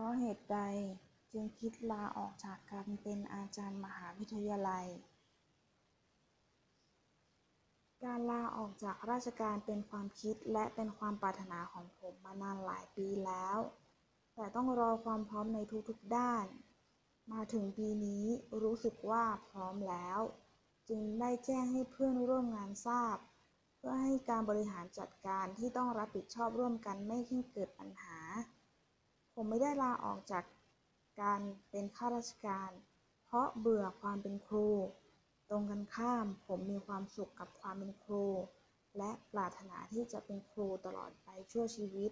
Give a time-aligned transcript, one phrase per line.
[0.00, 0.58] ราะเหตุใด
[1.32, 4.86] จึงคิดลาออกจากการเป็นอาจารย์มหาวิทยาลัย
[8.04, 13.58] การลาออกจากราชการเป็นความคิดและเป็นความปรารถนาของผมมานานหลายปีแล้ว
[14.34, 15.58] แต่ต้องรอความพร้อมใน
[15.88, 16.46] ทุกๆด้าน
[17.32, 18.24] มาถึงปีนี้
[18.62, 20.18] รู้สึกว่าพร้อมแล้ว
[20.88, 23.16] จึงได้แจ้งให้เพื่อนร่วมงานทราบ
[23.76, 28.19] เพื่อให้การบริหารจัดการที่ต้องรับผิดชอบร่วมกันไม่ให้เกิดปัญหา
[29.42, 30.44] ผมไม่ได้ลาออกจาก
[31.22, 32.70] การเป็นข้าราชการ
[33.26, 34.68] เพราะเบื่อความเป็นครู
[35.48, 38.26] ตรงกันข้าม ผมมีความสุขกับความเป็นครู
[38.98, 42.10] และปรารถนาที่จะเป็นครูตลอดไปชั่วชีวิต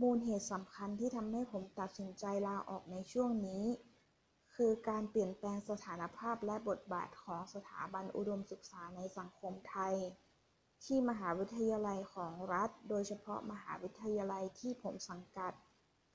[0.00, 3.64] มูลเหตุสำคัญที่ทำให้ผมตัดสินใจลาออกในช่วงนี้
[4.54, 9.94] คือการเปลี่ยนแปลงสถานภาพและบทบาทของสถาบันอุดมศึกษาในสังคมไทย
[10.84, 15.54] ที่มหาวิทยาลัยของรัฐ โดยเฉพาะมหาวิทยาลัยที่ผมสังกัด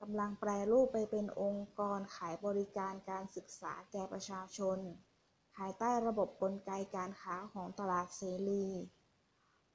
[0.02, 4.78] กำลังแปรรูปไปเป็นองค์กรขายบริการการศึกษาแก่ประชาชน
[5.56, 8.68] ภายใต้ระบบกลไกการค้าของตลาดเสรี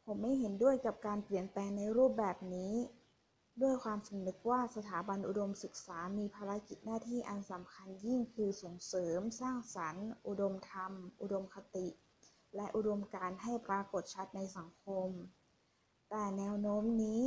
[0.04, 2.74] ผมไม่เห็นด้วยกับการเปลี่ยนแปลงในรูปแบบนี้
[3.62, 11.88] ด้วยความสำนึกว่าสถาบันอุดมศึกษามีภารกิจหน้าที่อันสำคัญยิ่งคือส่งเสริม สร้างสรรค์ อุดมธรรม อุดมคติ
[12.56, 15.08] และอุดมการให้ปรากฏชัดในสังคม
[16.10, 17.22] แต่แนวโน้มนี้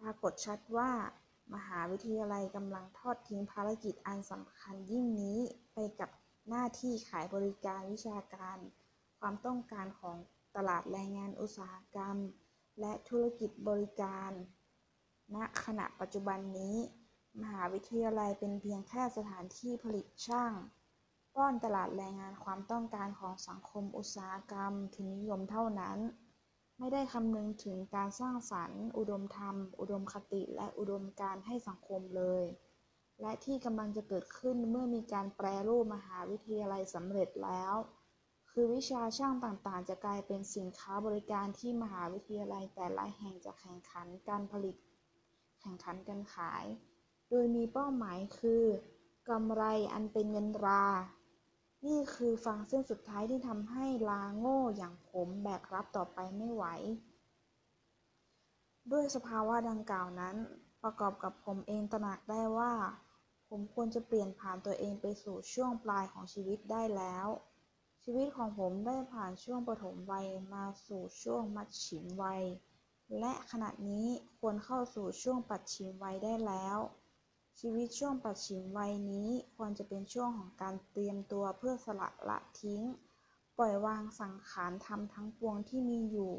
[0.00, 0.90] ปรากฏชัดว่า
[1.54, 5.38] มหาวิทยาลัยกำลังทอดทิ้งภารกิจอันสำคัญยิ่งนี้
[5.74, 6.10] ไปกับ
[6.48, 8.58] หน้าที่ขายบริการวิชาการ
[9.18, 10.16] ความต้องการของ
[10.56, 12.16] ตลาดแรงงานอุตสาหกรรม
[12.80, 14.30] และธุรกิจบริการ
[15.34, 16.76] ณ ขณะปัจจุบันนี้
[17.40, 20.52] มหาวิทยาลัยเป็นเพียงแค่สถานที่ผลิตช่าง
[21.34, 25.98] ป้อนตลาดแรงงานความต้องการของสังคมอุตสาหกรรมทุนนิยมเท่านั้น
[26.78, 32.44] ไม่ได้คำนึงถึงการสร้างสรรค์ อุดมธรรม อุดมคติ และอุดมการให้สังคมเลย
[33.20, 37.74] และที่กำลังจะเกิดขึ้นเมื่อมีการแปรรูปมหาวิทยาลัยสำเร็จแล้ว
[38.50, 44.76] คือวิชาช่างต่างๆ จะกลายเป็นสินค้าบริการที่มหาวิทยาลัยแต่ละแห่งจะแข่งขันการผลิต
[45.60, 46.64] แข่งขันกันขาย
[47.30, 48.64] โดยมีเป้าหมายคือ
[49.28, 49.62] กำไร
[49.92, 50.86] อันเป็นเงินรา
[51.86, 56.64] นี่คือฟังเส้นสุดท้ายที่ทำให้ลาโง่อย่างผมแบกรับต่อไปไม่ไหว
[58.92, 60.36] ด้วยสภาวะดังกล่าวนั้น
[60.82, 62.72] ประกอบกับผมเองตระหนักได้ว่า
[63.48, 67.26] ผมควรจะเปลี่ยนผ่านตัวเองไปสู่ช่วงปลายของชีวิตได้แล้ว
[68.02, 72.42] ชีวิตของผมได้ผ่านช่วงปฐมวัยมาสู่ช่วงมัดฉิมวัย
[73.18, 74.06] และขณะนี้
[74.38, 76.78] ควรเข้าสู่ช่วงปัดฉิมวัยได้แล้ว
[77.62, 82.82] ชีวิตช่วงปัจฉิมวัยนี้ควรจะเป็นช่วงของการเตรียมตัวเพื่อสละละทิ้ง
[83.58, 86.34] ปล่อยวางสังขารทำทั้งปวงที่มีอยู่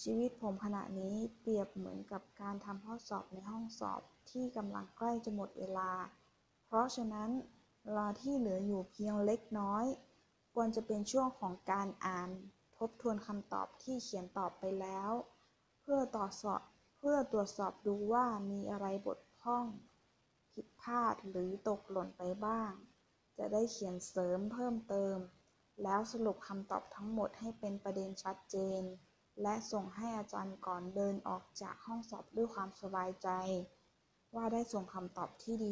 [0.00, 5.92] ชีวิตผมขณะนี้เปรียบเหมือนกับการทำข้อสอบในห้องสอบที่กำลังใกล้จะหมดเวลา
[6.66, 7.30] เพราะฉะนั้น
[7.82, 9.84] เวลาที่เหลืออยู่เพียงเล็กน้อย
[10.54, 12.30] ควรจะเป็นช่วงของการอ่าน
[12.76, 15.10] ทบทวนคำตอบที่เขียนตอบไปแล้ว
[15.80, 16.60] เพื่อตรวจสอบ
[16.98, 19.66] เพื่อตรวจสอบดูว่ามีอะไรบกพร่อง
[20.82, 22.72] พลาดหรือตกหล่นไปบ้าง
[23.38, 25.16] จะได้เขียนเสริมเพิ่มเติม
[25.82, 28.82] แล้วสรุปคำตอบทั้งหมดให้เป็นประเด็นชัดเจน
[29.42, 33.28] และส่งให้อาจารย์ก่อนเดินออกจากห้องสอบด้วยความสบายใจ
[34.34, 35.70] ว่าได้ส่งคำตอบที่ดี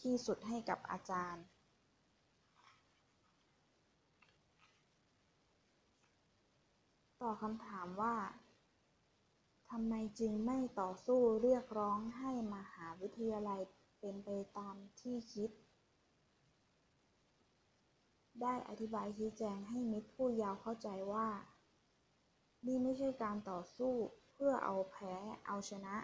[0.00, 1.44] ที่สุดให้กับอาจารย์
[7.22, 8.16] ต่อคำถามว่า
[9.70, 13.60] ทำไมจึงไม่ต่อสู้เรียกร้องให้มหาวิทยาลัย
[14.06, 15.50] เป็นไปตามที่คิด
[18.42, 21.28] ได้อธิบายชี้แจงให้มิตรผู้ยาวเข้าใจว่า
[22.66, 23.94] นี่ไม่ใช่การต่อสู้
[24.32, 25.14] เพื่อเอาแพ้
[25.46, 25.96] เอาชนะ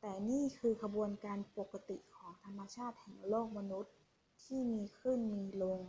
[0.00, 3.94] แต่นี่คือขบวนการปกติของธรรมชาติแห่งโลกมนุษย์
[4.44, 5.80] ที่มีขึ้นมีลง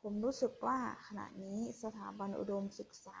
[0.00, 3.20] ผมรู้สึกว่าขณะนี้สถาบันอุดมศึกษา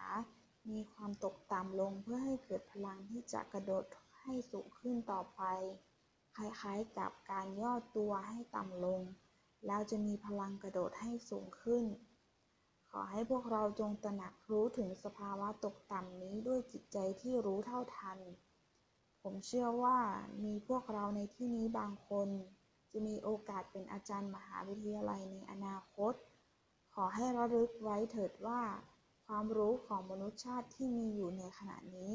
[0.70, 3.84] มีความตกต่ำลงเพื่อให้เกิดพลังที่จะกระโดด
[4.20, 5.42] ให้สูงขึ้นต่อไป
[6.36, 9.00] คล้ายๆกับการย่อตัวให้ต่ำลง
[9.66, 11.84] แล้วจะมีพลังกระโดดให้สูงขึ้น
[12.90, 18.18] ขอให้พวกเราจงตระหนักรู้ถึงสภาวะตกต่ำนี้ด้วยจิตใจที่รู้เท่าทัน
[19.22, 19.98] ผมเชื่อว่า
[20.44, 22.28] มีพวกเราในที่นี้บางคน
[22.92, 26.14] จะมีโอกาสเป็นอาจารย์มหาวิทยาลัยในอนาคต
[26.94, 28.60] ขอให้ระลึกไว้เถิดว่า
[29.26, 32.12] ความรู้ของมนุษยชาติที่มีอยู่ในขณะนี้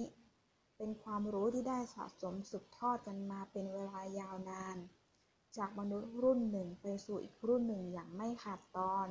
[0.78, 4.78] เป็นความรู้ที่ได้สะสมสืบทอดกันมาเป็นเวลายาวนาน
[5.58, 9.08] จากมนุษย์รุ่นหนึ่งไปสู่อีกรุ่นหนึ่งอย่างไม่ขาดตอน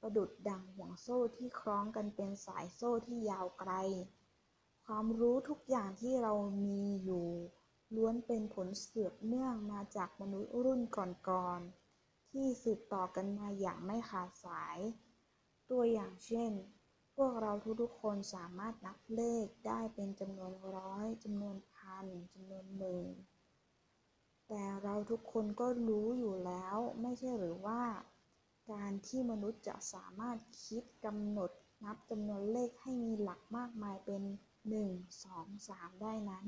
[0.00, 3.72] ประดุดดังห่วงโซ่ที่คล้องกันเป็นสายโซ่ที่ยาวไกล
[4.84, 6.32] ความรู้ทุกอย่างที่เรา
[6.66, 7.28] มีอยู่
[7.96, 10.80] ล้วนเป็นผลสืบเนื่องมาจากมนุษย์รุ่น
[11.28, 14.78] ก่อนๆที่สืบต่อกันมาอย่างไม่ขาดสาย
[15.70, 16.52] ตัวอย่างเช่น
[17.16, 17.52] พวกเรา
[17.82, 23.14] ทุกๆคนสามารถนับเลขได้เป็นจำนวนร้อยจำนวนพันจำนวนหมื่น
[24.48, 27.82] แต่เราทุกคนก็รู้อยู่แล้วไม่ใช่หรือว่า
[28.72, 31.50] การที่มนุษย์จะสามารถคิดกำหนด
[31.84, 34.22] นับจำนวนเลขให้มีหลักมากมายเป็น
[34.72, 36.46] 1 2 3 ได้นั้น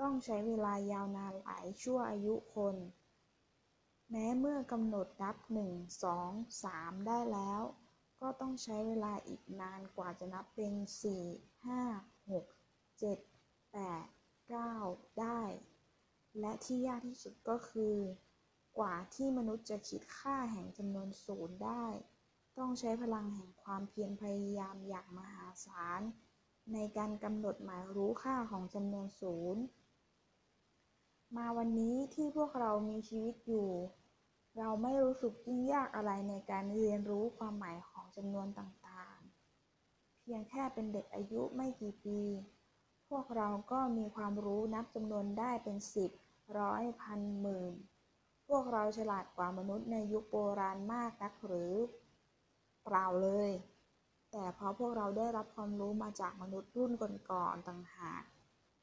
[0.00, 2.76] ต้องใช้เวลายาวนานหลายชั่วอายุคน
[4.10, 7.62] แม้เมื่อกำหนดนับ 1 2 3 ได้แล้ว
[8.20, 10.74] ก็ต้องใช้เวลาอีกนานกว่าจะนับเป็น
[11.14, 12.44] 4 5 6
[13.00, 13.18] 7
[13.74, 14.16] 8
[14.50, 15.40] 9 ได้
[16.40, 17.96] และที่ยากที่สุดก็คือ
[18.78, 21.86] กว่าที่มนุษย์จะคิดค่าแห่งจำนวนศูนย์ได้
[22.58, 26.00] ต้องใช้พลังแห่งความเพียรพยายามอย่างมหาศาล
[26.72, 29.62] ในการกำหนดหมายรู้ค่าของจำนวนศูนย์
[31.36, 33.70] มาวันนี้ที่พวกเรามีชีวิตอยู่
[34.58, 42.20] เราไม่รู้สึกยิ่งยากอะไรในการเรียนรู้ความหมายของจำนวนต่างๆ เพียงแค่เป็นเด็กอายุไม่กี่ปี
[43.08, 46.10] พวกเราก็มีความรู้นับจำนวนได้เป็นสิบ
[46.58, 47.74] ร้อยพันหมื่น
[48.48, 51.74] พวกเราฉลาดกว่ามนุษย์ในยุคโบราณมากนักหรือ
[52.84, 53.50] เปล่าเลย
[54.32, 56.92] แต่เพราะพวกเราได้รับความรู้มาจากมนุษย์รุ่น
[57.30, 58.22] ก่อนๆต่างหาก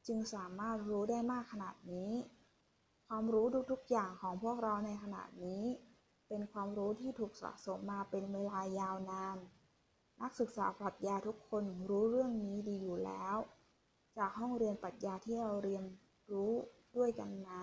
[0.08, 2.12] จึงสามารถรู้ได้มากขนาดนี้
[3.16, 5.64] ความรู้ทุกๆอย่างของพวกเราในขณะนี้
[6.28, 9.38] เป็นความรู้ที่ถูกสะสมมาเป็นเวลายาวนาน
[10.22, 13.36] นักศึกษาปรัชญาทุกคนรู้เรื่องนี้ดีอยู่แล้ว
[14.18, 15.84] จากห้องเรียนปรัชญาที่เราเรียน
[16.32, 16.52] รู้
[16.98, 17.62] ด้วยกันมา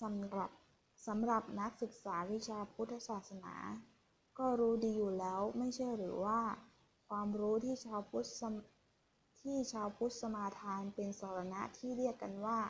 [0.00, 0.50] สำหรับ
[1.06, 3.56] สำหรับนักศึกษาวิชาพุทธศาสนา
[4.38, 6.40] ก็รู้ดีอยู่แล้วไม่ใช่หรือว่า
[7.08, 8.42] ความรู้ที่ชาวพุทธ
[9.40, 12.60] ที่ชาวพุทธสมาทานเป็นสรณะที่เรียกกันว่า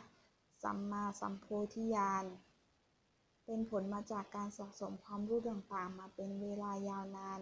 [0.63, 2.25] สัมมาสัมโพธิญาณ
[3.45, 7.39] เป็นผลมาจากการสะสมความรู้ต่างๆ มาเป็นเวลายาวนาน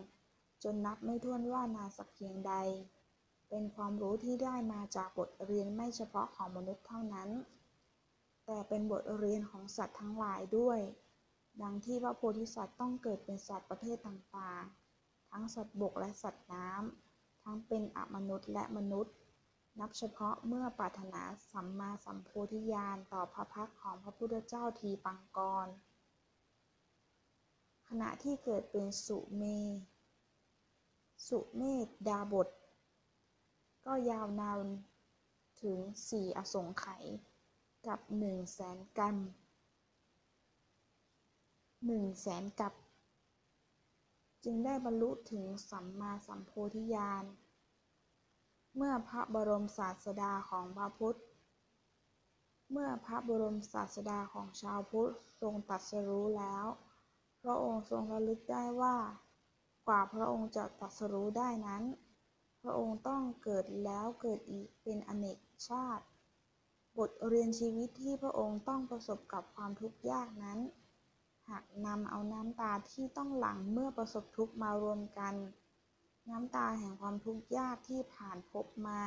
[0.63, 2.53] จนนับไม่ถ้วนว่านานสักเพียงใด
[3.49, 7.29] เป็นความรู้ที่ได้มาจากบทเรียนไม่เฉพาะของมนุษย์เท่านั้น
[8.45, 10.79] แต่เป็นบทเรียนของสัตว์ทั้งหลายด้วย
[11.61, 19.13] ดังที่พระโพธิสัตว์ต้องเกิดเป็นสัตว์ประเภทต่างๆ ทั้งสัตว์บกและสัตว์น้ำทั้งเป็นอมนุษย์และมนุษย์
[19.79, 25.67] นับเฉพาะเมื่อปรารถนาสัมมาสัมโพธิญาณต่อพระพักของพระพุทธเจ้าทีปังกร
[27.87, 29.43] ขณะที่เกิดเป็นสุเม
[31.27, 32.47] สุเมธดาบท
[33.85, 34.67] ก็ยาวนาน
[35.61, 35.77] ถึง
[36.09, 37.03] สี่อสงไขย
[37.87, 39.15] กับหนึ่งแสนกรรม
[41.85, 42.73] หนึ่งแสนกับ
[44.43, 47.23] จึงได้บรรลุถึงสัมมาสัมโพธิญาณ
[48.75, 51.19] เมื่อพระบรมศาสดาของพระพุทธ
[52.71, 56.65] เมื่อพระบรมศาสดาของชาวพุทธทรงตรัสรู้แล้ว
[57.41, 58.97] พระองค์ทรงระลึกได้ว่า
[59.87, 61.83] กว่าพระองค์จะตรัสรู้ได้นั้น
[62.61, 65.39] พระองค์ต้องเกิดแล้วเกิดอีกเป็นอเนก
[65.69, 66.05] ชาติ
[66.97, 70.59] บทเรียนชีวิตที่พระองค์ต้องประสบกับความทุกข์ยากนั้น
[71.49, 75.33] หากนำเอาน้ำตาที่ต้องหลั่งเมื่อประสบทุกข์มารวมกัน
[76.31, 79.01] น้ำตาแห่งความทุกข์ยากที่ผ่านพบมา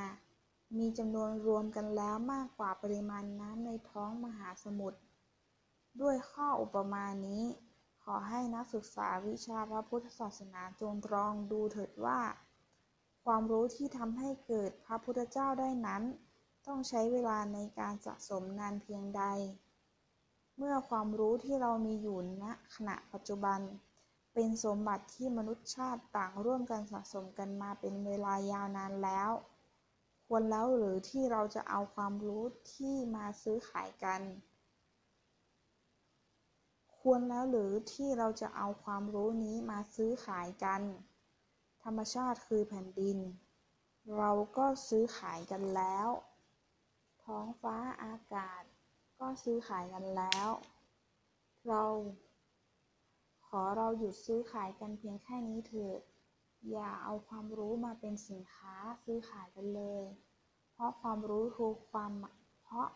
[0.78, 4.98] มีจำนวนรวมกันแล้วมากกว่าปริมาณน้ำในท้องมหาสมุทร
[6.00, 7.42] ด้วยข้ออุปมานี้
[8.02, 12.20] ขอให้นักศึกษาวิชาพระพุทธศาสนาจงตรองดูเถิดว่า
[13.24, 16.02] ความรู้ที่ทำให้เกิดพระพุทธเจ้าได้นั้น
[16.66, 19.22] ต้องใช้เวลาในการสะสมนานเพียงใด
[20.58, 23.60] เมื่อความรู้ที่เรามีอยู่ณขณะปัจจุบัน
[24.34, 29.30] เป็นสมบัติที่มนุษยชาติต่างร่วมกันสะสมกันมาเป็นเวลายาวนานแล้ว
[30.26, 32.42] ควรแล้วหรือที่เราจะเอาความรู้
[32.74, 34.22] ที่มาซื้อขายกัน
[36.98, 40.82] ควรแล้วหรือที่เราจะเอาความรู้นี้มาซื้อขายกัน
[41.82, 43.18] ธรรมชาติคือแผ่นดิน
[44.18, 46.08] เราก็ซื้อขายกันแล้ว
[47.24, 48.62] ท้องฟ้าอากาศ
[49.18, 50.48] ก็ซื้อขายกันแล้ว
[51.68, 51.84] เรา
[53.60, 56.00] อเราหยุดซื้อขายกันเพียงแค่นี้เถิด
[56.70, 60.04] อย่าเอาความรู้มาเป็นสินค้าซื้อขายกันเลย
[60.72, 62.12] เพราะความรู้คือความ
[62.64, 62.88] เพราะ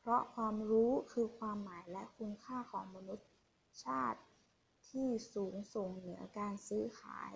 [0.00, 3.24] เพราะความรู้คือความหมายและคุณค่าของมนุษย
[3.84, 4.20] ชาติ
[4.88, 7.34] ที่สูงส่งเหนือการซื้อขาย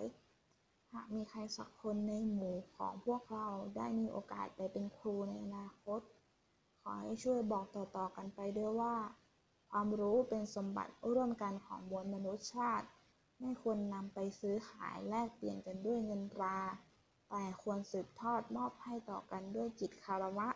[0.93, 3.47] หากมีใครสักคนในหมู่ของพวกเรา
[3.77, 6.01] ได้มีโอกาสไปเป็นครูในอนาคต
[6.81, 8.95] ขอให้ช่วยบอกต่อๆกันไปด้วยว่า
[9.73, 12.87] ความรู้เป็นสมบัติร่วมกันของมวลมนุษยชาติ
[13.39, 16.57] ไม่ควรนำไปซื้อขายแลกเปลี่ยนกันด้วยเงินตรา
[17.29, 20.47] แต่ควรสืบทอดมอบให้ต่อกันด้วยจิตคารวะ